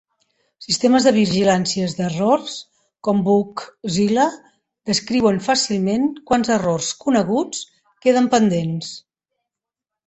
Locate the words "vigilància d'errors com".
1.17-3.21